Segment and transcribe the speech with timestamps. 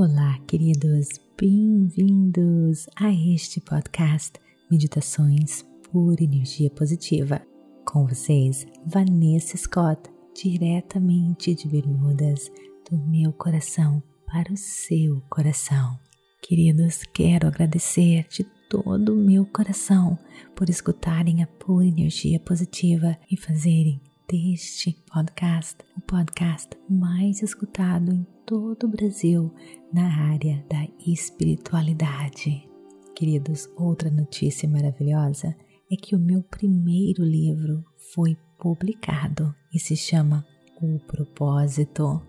[0.00, 4.38] Olá, queridos, bem-vindos a este podcast
[4.70, 7.42] Meditações por Energia Positiva.
[7.84, 10.08] Com vocês, Vanessa Scott,
[10.40, 12.48] diretamente de Bermudas,
[12.88, 15.98] do meu coração para o seu coração.
[16.40, 20.16] Queridos, quero agradecer de todo o meu coração
[20.54, 28.37] por escutarem a pura energia positiva e fazerem deste podcast o podcast mais escutado em
[28.48, 29.52] todo o Brasil
[29.92, 32.66] na área da espiritualidade.
[33.14, 35.54] Queridos, outra notícia maravilhosa
[35.92, 37.84] é que o meu primeiro livro
[38.14, 40.46] foi publicado e se chama
[40.80, 42.22] O Propósito.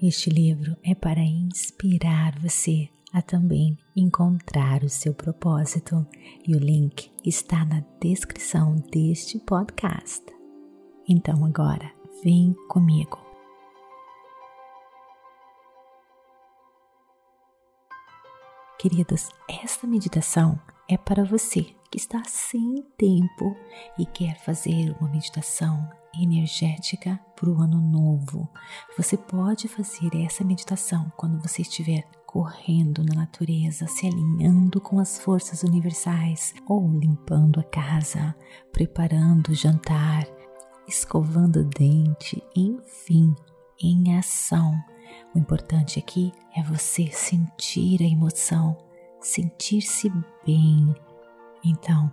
[0.00, 6.06] Este livro é para inspirar você a também encontrar o seu propósito
[6.46, 10.22] e o link está na descrição deste podcast.
[11.08, 11.90] Então agora,
[12.22, 13.31] vem comigo.
[18.82, 19.28] Queridos,
[19.62, 20.58] esta meditação
[20.90, 23.56] é para você que está sem tempo
[23.96, 25.88] e quer fazer uma meditação
[26.20, 28.48] energética para o ano novo.
[28.98, 35.16] Você pode fazer essa meditação quando você estiver correndo na natureza, se alinhando com as
[35.16, 38.34] forças universais ou limpando a casa,
[38.72, 40.26] preparando o jantar
[40.88, 43.32] escovando o dente, enfim,
[43.80, 44.74] em ação.
[45.34, 48.76] O importante aqui é você sentir a emoção,
[49.20, 50.10] sentir-se
[50.44, 50.94] bem.
[51.64, 52.10] Então,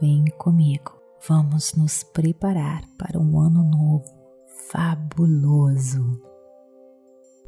[0.00, 0.96] vem comigo.
[1.28, 4.04] Vamos nos preparar para um ano novo
[4.70, 6.22] fabuloso.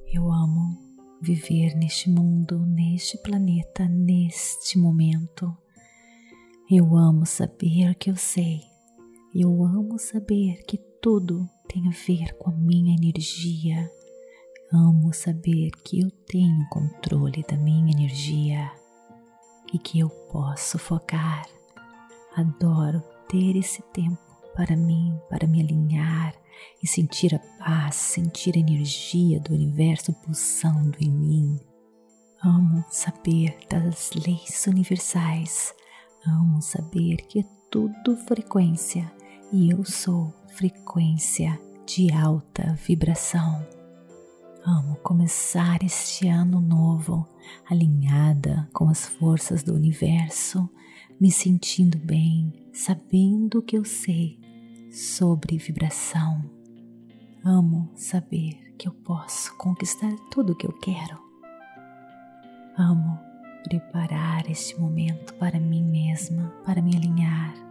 [0.06, 0.76] Eu amo
[1.22, 5.56] viver neste mundo, neste planeta, neste momento.
[6.70, 8.70] Eu amo saber que eu sei
[9.32, 13.88] eu amo saber que tudo tem a ver com a minha energia.
[14.72, 18.70] Amo saber que eu tenho controle da minha energia
[19.72, 21.44] e que eu posso focar.
[22.36, 24.16] Adoro ter esse tempo
[24.54, 26.34] para mim, para me alinhar
[26.80, 31.60] e sentir a paz, sentir a energia do universo pulsando em mim.
[32.40, 35.74] Amo saber das leis universais.
[36.24, 39.10] Amo saber que é tudo frequência
[39.52, 43.79] e eu sou frequência de alta vibração.
[44.64, 47.26] Amo começar este ano novo
[47.68, 50.68] alinhada com as forças do universo,
[51.20, 54.38] me sentindo bem, sabendo o que eu sei
[54.90, 56.44] sobre vibração.
[57.44, 61.18] Amo saber que eu posso conquistar tudo o que eu quero.
[62.76, 63.18] Amo
[63.64, 67.70] preparar este momento para mim mesma, para me alinhar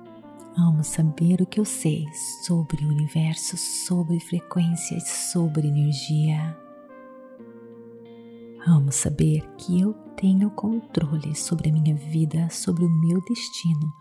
[0.60, 2.06] Amo saber o que eu sei
[2.44, 6.54] sobre o universo, sobre frequências, sobre energia.
[8.68, 13.94] Amo saber que eu tenho controle sobre a minha vida, sobre o meu destino,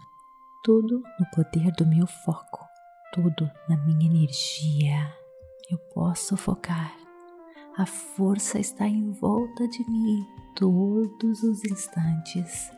[0.64, 2.66] tudo no poder do meu foco,
[3.12, 5.14] tudo na minha energia.
[5.70, 6.92] Eu posso focar.
[7.76, 10.26] A força está em volta de mim
[10.56, 12.72] todos os instantes.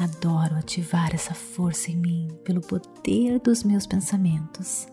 [0.00, 4.88] Adoro ativar essa força em mim pelo poder dos meus pensamentos.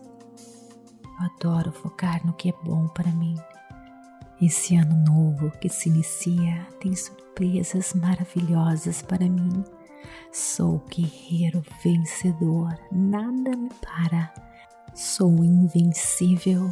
[1.02, 3.34] Eu adoro focar no que é bom para mim.
[4.40, 9.64] Esse ano novo que se inicia tem surpresas maravilhosas para mim.
[10.32, 14.32] Sou guerreiro vencedor, nada me para.
[14.94, 16.70] Sou invencível.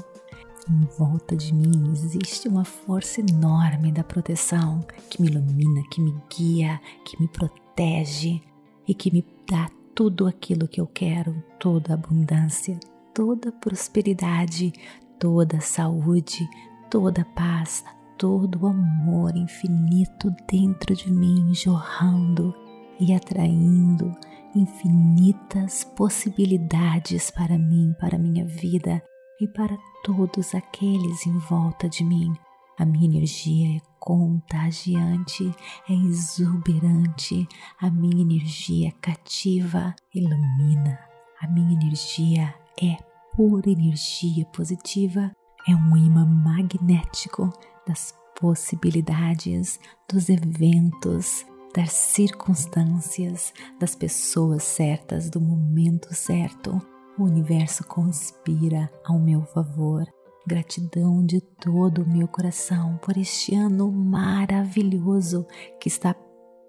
[0.71, 6.15] Em volta de mim existe uma força enorme da proteção que me ilumina, que me
[6.37, 8.41] guia, que me protege
[8.87, 12.79] e que me dá tudo aquilo que eu quero, toda abundância,
[13.13, 14.73] toda prosperidade,
[15.19, 16.49] toda saúde,
[16.97, 17.85] toda paz,
[18.17, 22.55] todo o amor infinito dentro de mim, jorrando
[22.99, 24.11] e atraindo
[24.55, 29.03] infinitas possibilidades para mim, para minha vida
[29.39, 32.33] e para todos aqueles em volta de mim.
[32.79, 35.55] A minha energia é contagiante,
[35.87, 37.47] é exuberante,
[37.79, 40.99] a minha energia cativa, ilumina.
[41.43, 42.97] A minha energia é
[43.37, 45.31] pura energia positiva,
[45.69, 47.53] é um imã magnético
[47.87, 49.79] das possibilidades,
[50.11, 56.81] dos eventos, das circunstâncias, das pessoas certas, do momento certo.
[57.19, 60.07] O universo conspira ao meu favor
[60.49, 65.45] Gratidão de todo o meu coração por este ano maravilhoso
[65.81, 66.15] que está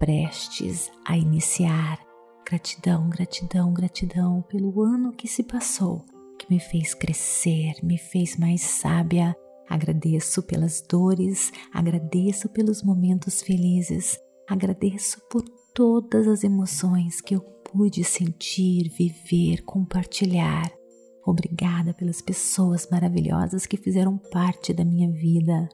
[0.00, 2.00] prestes a iniciar.
[2.44, 6.04] Gratidão, gratidão, gratidão pelo ano que se passou,
[6.38, 9.34] que me fez crescer, me fez mais sábia,
[9.68, 14.18] Agradeço pelas dores, agradeço pelos momentos felizes,
[14.48, 15.42] agradeço por
[15.74, 20.72] todas as emoções que eu pude sentir, viver, compartilhar.
[21.26, 25.68] Obrigada pelas pessoas maravilhosas que fizeram parte da minha vida.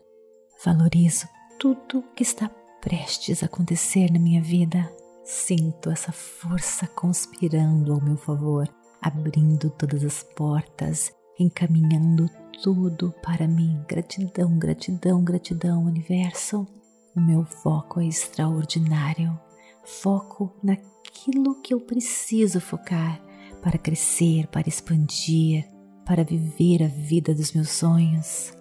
[0.65, 1.29] Valorizo
[1.61, 2.49] tudo que está
[2.81, 4.91] prestes a acontecer na minha vida.
[5.23, 8.69] Sinto essa força conspirando ao meu favor,
[9.05, 12.27] abrindo todas as portas, encaminhando
[12.63, 13.79] tudo para mim.
[13.87, 16.67] Gratidão, gratidão, gratidão, universo.
[17.15, 19.39] O meu foco é extraordinário.
[19.85, 23.23] Foco naquilo que eu preciso focar
[23.61, 25.69] para crescer, para expandir,
[26.07, 28.55] para viver a vida dos meus sonhos,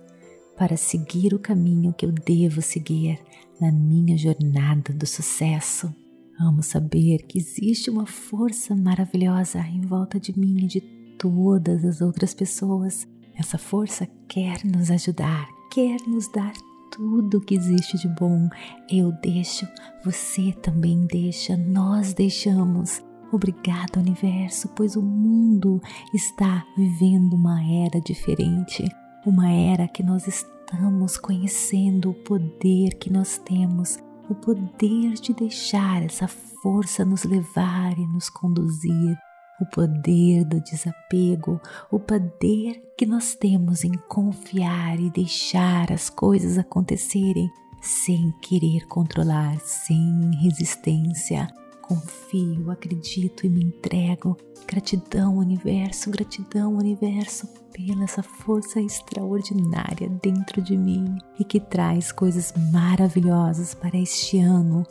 [0.58, 3.18] para seguir o caminho que eu devo seguir
[3.62, 6.03] na minha jornada do sucesso.
[6.40, 10.82] Amo saber que existe uma força maravilhosa em volta de mim e de
[11.18, 13.08] todas as outras pessoas.
[13.36, 16.54] Essa força quer nos ajudar, quer nos dar
[16.92, 18.50] tudo que existe de bom.
[18.90, 19.68] Eu deixo,
[20.04, 23.02] você também deixa, nós deixamos.
[23.32, 25.82] Obrigado, universo, pois o mundo
[26.14, 28.84] está vivendo uma era diferente,
[29.26, 33.98] uma era que nós estamos conhecendo o poder que nós temos,
[34.34, 39.16] o poder de deixar essa força nos levar e nos conduzir,
[39.62, 46.58] o poder do desapego, o poder que nós temos em confiar e deixar as coisas
[46.58, 47.48] acontecerem
[47.80, 51.48] sem querer controlar, sem resistência
[51.94, 54.36] confio, acredito e me entrego.
[54.68, 62.54] Gratidão, universo, gratidão, universo, pela essa força extraordinária dentro de mim e que traz coisas
[62.72, 64.86] maravilhosas para este ano,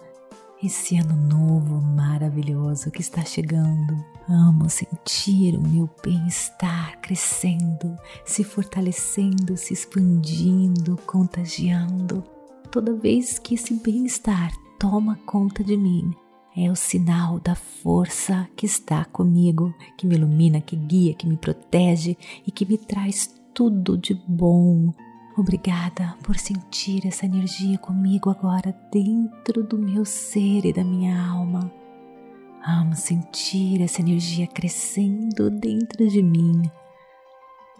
[0.63, 3.97] esse ano novo maravilhoso que está chegando.
[4.29, 12.23] Amo sentir o meu bem-estar crescendo, se fortalecendo, se expandindo, contagiando.
[12.71, 16.15] Toda vez que esse bem-estar toma conta de mim,
[16.57, 21.37] é o sinal da força que está comigo, que me ilumina, que guia, que me
[21.37, 22.17] protege
[22.47, 24.93] e que me traz tudo de bom.
[25.37, 31.73] Obrigada por sentir essa energia comigo agora dentro do meu ser e da minha alma.
[32.65, 36.71] Amo sentir essa energia crescendo dentro de mim.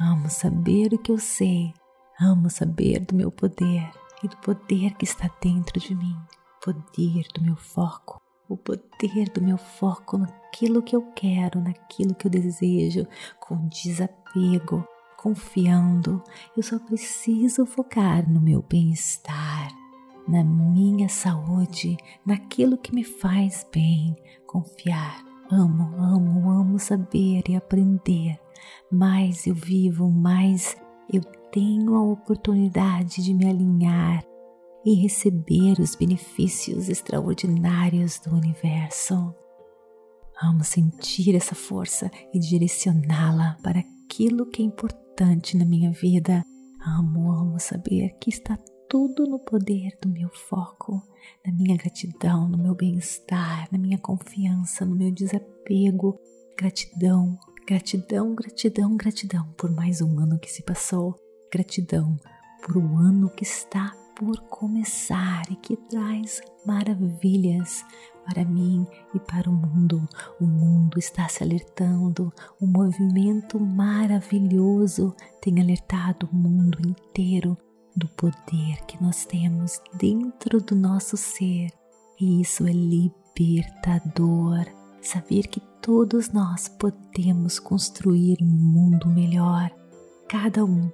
[0.01, 1.75] Amo saber o que eu sei.
[2.19, 3.91] Amo saber do meu poder
[4.23, 6.17] e do poder que está dentro de mim.
[6.65, 12.27] Poder do meu foco o poder do meu foco naquilo que eu quero, naquilo que
[12.27, 13.07] eu desejo,
[13.41, 14.87] com desapego,
[15.17, 16.23] confiando.
[16.57, 19.69] Eu só preciso focar no meu bem-estar,
[20.29, 21.97] na minha saúde,
[22.27, 24.17] naquilo que me faz bem,
[24.47, 25.25] confiar.
[25.51, 28.39] Amo, amo, amo saber e aprender.
[28.91, 30.77] Mais eu vivo, mais
[31.13, 34.25] eu tenho a oportunidade de me alinhar
[34.85, 39.35] e receber os benefícios extraordinários do universo.
[40.43, 46.43] Amo sentir essa força e direcioná-la para aquilo que é importante na minha vida.
[46.85, 48.59] Amo, amo saber que está
[48.89, 51.01] tudo no poder do meu foco,
[51.47, 56.19] na minha gratidão, no meu bem-estar, na minha confiança, no meu desapego.
[56.59, 61.15] Gratidão, gratidão, gratidão, gratidão por mais um ano que se passou.
[61.53, 62.19] Gratidão
[62.63, 67.85] por o ano que está por começar e que traz maravilhas
[68.25, 70.09] para mim e para o mundo.
[70.41, 77.57] O mundo está se alertando, um movimento maravilhoso tem alertado o mundo inteiro
[77.97, 81.71] do poder que nós temos dentro do nosso ser.
[82.21, 84.65] E isso é libertador.
[85.01, 89.71] Saber que todos nós podemos construir um mundo melhor,
[90.29, 90.91] cada um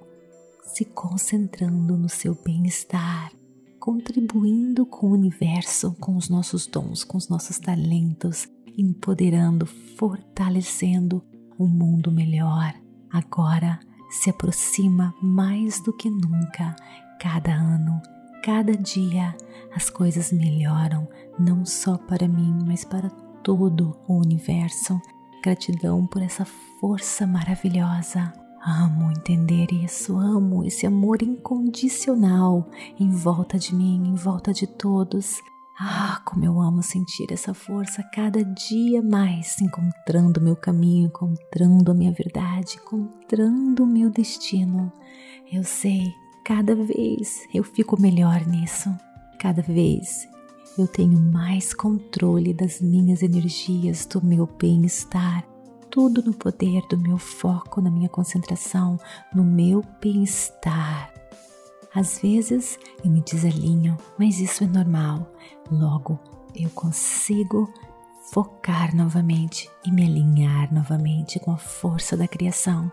[0.73, 3.31] se concentrando no seu bem-estar,
[3.79, 8.47] contribuindo com o universo, com os nossos dons, com os nossos talentos,
[8.77, 11.23] empoderando, fortalecendo
[11.59, 12.73] um mundo melhor.
[13.11, 16.75] Agora se aproxima mais do que nunca.
[17.19, 18.01] Cada ano,
[18.43, 19.35] cada dia,
[19.75, 21.07] as coisas melhoram,
[21.37, 23.09] não só para mim, mas para
[23.43, 24.99] todo o universo.
[25.43, 26.45] Gratidão por essa
[26.79, 28.31] força maravilhosa.
[28.71, 35.41] Amo entender isso, amo esse amor incondicional em volta de mim, em volta de todos.
[35.79, 41.95] Ah, como eu amo sentir essa força cada dia mais, encontrando meu caminho, encontrando a
[41.95, 44.93] minha verdade, encontrando o meu destino.
[45.51, 46.13] Eu sei,
[46.45, 48.95] cada vez eu fico melhor nisso.
[49.39, 50.27] Cada vez
[50.77, 55.48] eu tenho mais controle das minhas energias, do meu bem-estar
[55.99, 58.97] tudo no poder do meu foco, na minha concentração,
[59.35, 61.13] no meu bem-estar.
[61.93, 65.29] Às vezes eu me desalinho, mas isso é normal.
[65.69, 66.17] Logo,
[66.55, 67.69] eu consigo
[68.31, 72.89] focar novamente e me alinhar novamente com a força da criação.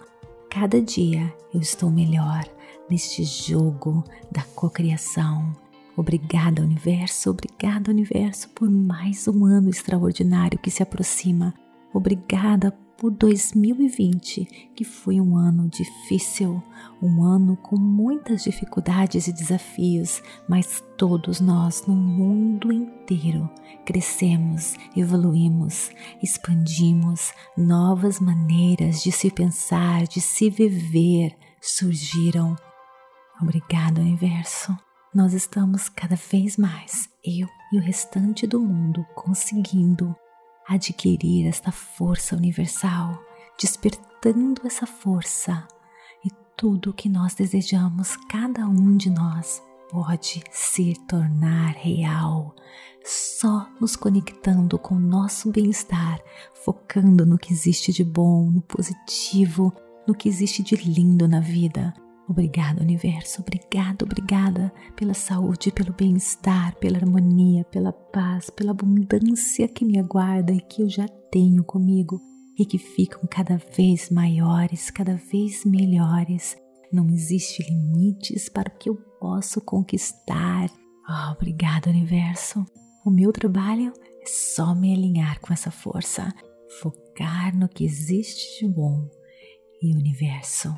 [0.51, 2.43] Cada dia eu estou melhor
[2.91, 5.53] neste jogo da cocriação.
[5.97, 11.55] Obrigada, universo, obrigada, universo, por mais um ano extraordinário que se aproxima.
[11.95, 16.63] Obrigada por 2020, que foi um ano difícil,
[17.03, 23.49] um ano com muitas dificuldades e desafios, mas todos nós no mundo inteiro
[23.85, 25.91] crescemos, evoluímos,
[26.23, 32.57] expandimos, novas maneiras de se pensar, de se viver surgiram.
[33.41, 34.77] Obrigado, universo.
[35.15, 40.15] Nós estamos cada vez mais, eu e o restante do mundo, conseguindo
[40.69, 43.23] adquirir esta força universal,
[43.61, 45.67] despertando essa força.
[46.25, 52.55] E tudo o que nós desejamos, cada um de nós pode se tornar real.
[53.05, 56.21] Só nos conectando com o nosso bem-estar,
[56.65, 59.73] focando no que existe de bom, no positivo,
[60.07, 61.95] no que existe de lindo na vida
[62.29, 69.85] Obrigado, universo, obrigado, obrigada pela saúde, pelo bem-estar, pela harmonia, pela paz, pela abundância que
[69.85, 72.21] me aguarda e que eu já tenho comigo
[72.59, 76.57] e que ficam cada vez maiores, cada vez melhores.
[76.93, 80.69] Não existe limites para o que eu posso conquistar.
[81.09, 82.65] Oh, obrigado, universo.
[83.05, 86.35] O meu trabalho é só me alinhar com essa força,
[86.81, 89.09] focar no que existe de bom
[89.81, 90.75] e universo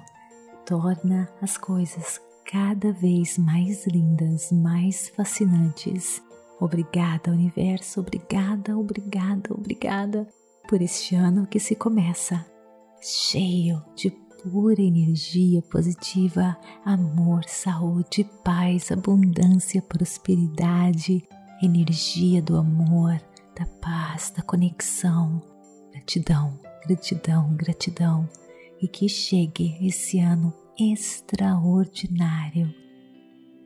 [0.68, 6.22] torna as coisas cada vez mais lindas, mais fascinantes.
[6.60, 10.28] Obrigada, universo, obrigada, obrigada, obrigada
[10.68, 12.44] por este ano que se começa,
[13.00, 14.10] cheio de
[14.42, 21.26] pura energia positiva, amor, saúde, paz, abundância, prosperidade,
[21.62, 23.18] energia do amor,
[23.58, 25.40] da paz, da conexão.
[25.92, 28.28] Gratidão, gratidão, gratidão
[28.80, 32.73] e que chegue esse ano extraordinário.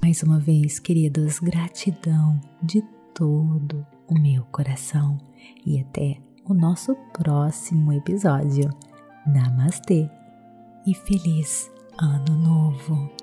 [0.02, 2.82] Mais uma vez, queridos, gratidão de
[3.14, 5.18] todo o meu coração
[5.64, 8.70] e até o nosso próximo episódio.
[9.26, 10.08] Namastê
[10.86, 13.15] e feliz Ano Novo!